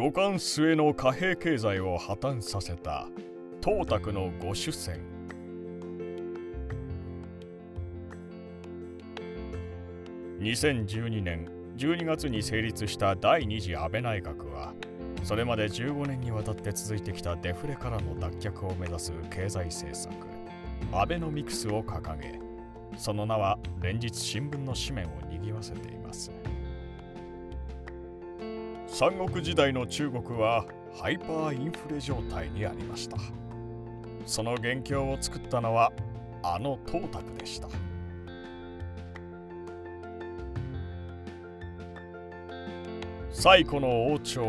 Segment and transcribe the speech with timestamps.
[0.00, 3.06] 五冠末の貨幣経済を破綻させた
[3.62, 4.98] 東卓の御主戦
[10.38, 11.46] 2012年
[11.76, 14.72] 12月に成立した第2次安倍内閣は
[15.22, 20.14] それまで15年にわたって続いてきたデフレからの脱却を目指す経済政策
[20.92, 22.40] アベノミクスを掲げ
[22.96, 26.32] その名は連日新聞の紙面を賑わせています。
[29.00, 33.16] 三国時代の中国はハイパーインフレ状態にありました。
[34.26, 35.90] その元凶を作ったのは
[36.42, 37.68] あの東卓でした。
[43.32, 44.42] 最古の王朝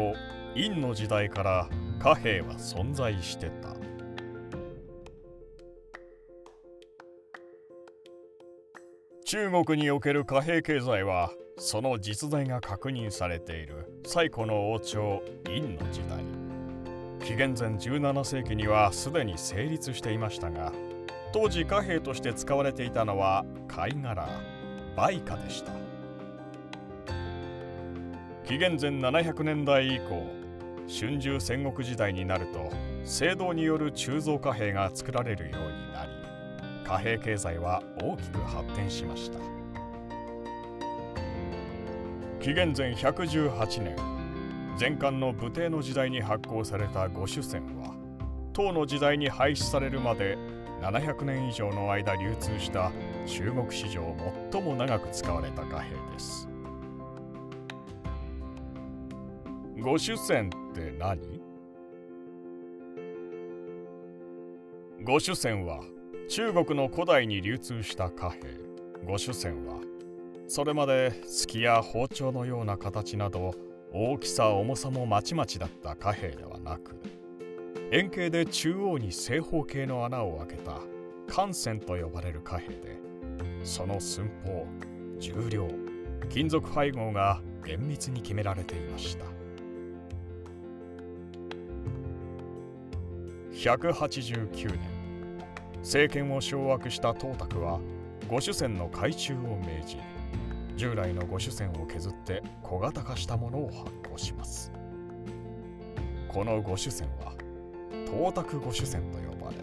[0.53, 3.73] 殷の時代から貨幣は存在してた。
[9.23, 11.31] 中国における貨幣経済は
[11.63, 13.85] その実在が確認されている。
[14.03, 16.23] 最古の王朝殷の時代。
[17.23, 20.73] 紀元前17世紀にはすでに成立していましたが
[21.31, 24.27] 当時貨幣として使われていたのは貝殻
[24.97, 25.71] 売価でした。
[28.43, 30.25] 紀元前700年代以降
[30.87, 32.71] 春秋戦国時代になると
[33.05, 36.11] 青銅による鋳造貨幣が作られるようになり
[36.83, 39.60] 貨幣経済は大きく発展しました。
[42.41, 43.95] 紀元前118年
[44.79, 47.93] 前漢の武帝の時代に発行された御主銭は
[48.51, 50.39] 唐の時代に廃止されるまで
[50.81, 52.91] 700年以上の間流通した
[53.27, 54.15] 中国史上
[54.51, 56.49] 最も長く使われた貨幣です。
[59.79, 61.39] 御主銭って何？
[65.05, 65.81] 御主銭は
[66.27, 68.39] 中国の古代に流通した貨幣。
[69.05, 69.75] 御主銭は
[70.53, 73.55] それまですきや包丁のような形など
[73.93, 77.01] 大きさ重さもまちまちだった貨幣ではなく
[77.93, 80.81] 円形で中央に正方形の穴を開けた
[81.25, 82.99] 艦船と呼ばれる貨幣で
[83.63, 84.67] その寸法
[85.19, 85.69] 重量
[86.29, 89.23] 金属配合が厳密に決められていました。
[93.53, 94.79] 189年
[95.77, 97.79] 政権を掌握した東卓は
[98.27, 100.20] 御主船の改鋳を命じ
[100.75, 104.71] 従来の御主船を削って小型化したものを発行します。
[106.27, 107.33] この御主船は
[108.05, 109.57] 東卓御主船と呼ばれ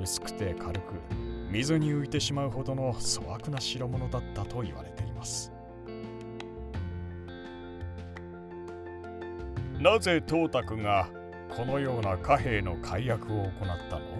[0.00, 0.94] 薄くて軽く
[1.50, 5.52] 水に浮いてしまうほどの粗悪な代物だったと言われています。
[9.80, 11.08] なぜ東卓が
[11.56, 13.52] このような貨幣の解約を行っ
[13.88, 14.19] たの？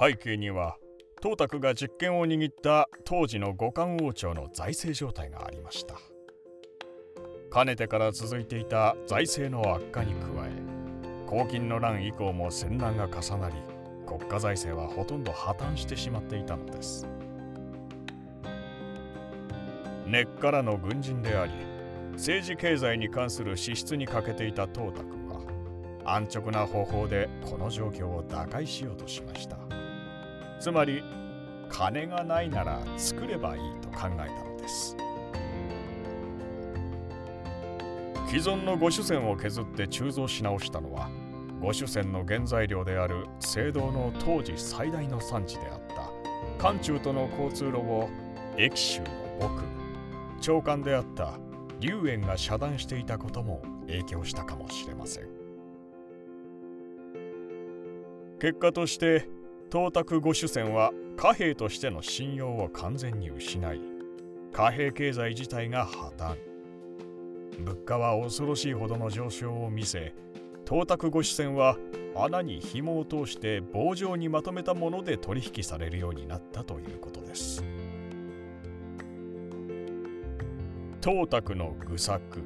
[0.00, 0.76] 背景には
[1.20, 5.96] 東卓が実権を握った当時の五冠王朝の財政状態がありました。
[7.50, 10.50] かねてから続いていた財政の悪化に加え
[11.28, 13.56] 黄金の乱以降も戦乱が重なり
[14.06, 17.08] 国家財政はほとんど破綻してしまっていたのです。
[20.06, 21.52] 根っからの軍人であり
[22.12, 25.42] 政治経済に関する支出に欠けていた東卓は
[26.04, 29.58] 安直な方法でこの状況を打開しようとしました。
[30.60, 31.02] つまり
[31.68, 34.96] 金がないなら作ればいいと考えたのです。
[38.26, 41.08] 既存の御主船を削って鋳造し直したのは
[41.62, 43.26] 御主船の原材料である
[43.56, 48.10] 青銅の当時最大の産地であった漢中との交通路を
[48.58, 49.06] 益州の
[49.40, 49.62] 奥
[50.40, 51.38] 長官であった
[51.80, 55.28] 龍園が遮断していたことも影響したかもしれません。
[58.40, 59.28] 結果として
[59.70, 63.80] 東卓御主船は貨幣としての信用を完全に失い
[64.50, 66.36] 貨幣経済自体が破綻。
[67.60, 70.14] 物価は恐ろしいほどの上昇を見せ
[70.66, 71.76] 東卓御主船は
[72.16, 77.62] 穴に紐を通して棒状にまとめたもので取引されるようになったということです。
[81.02, 82.42] 東卓の愚策。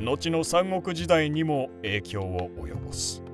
[0.00, 3.27] 後の三国時代にも影響を及ぼす。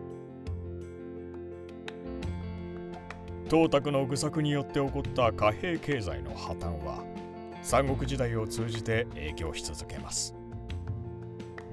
[3.50, 7.04] 東卓の愚策によって起こった貨幣経済の破綻は
[7.62, 10.34] 三国時代を通じて影響し続けます。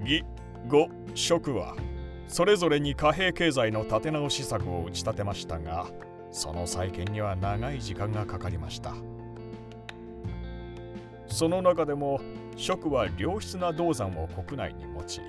[0.04, 0.24] 義
[0.70, 1.76] 呉蜀は
[2.28, 5.88] それぞれに貨幣経済の立て直し策を打ち立てましたが
[6.32, 8.94] その再建には長い時間がかかりました。
[11.28, 12.20] その中でも
[12.58, 15.22] 蜀は良質な銅山を国内に持ち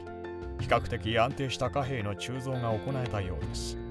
[0.61, 3.82] 比較的安定した貨幣の鋳造が行えたようです。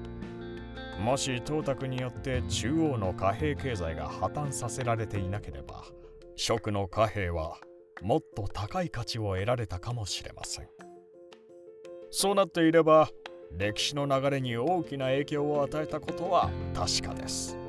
[1.02, 5.84] もし董卓によって中央の貨幣経済が破綻させられていなければ
[6.36, 7.58] 食の貨幣は
[8.02, 10.68] もっと高い価値を得られたかもしれません。
[12.10, 13.08] そうなっていれば
[13.58, 17.61] 歴史の流れに大きな影響を与えたことは確かです。